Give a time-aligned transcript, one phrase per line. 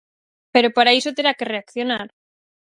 [0.53, 2.07] Pero para iso terá que reaccionar.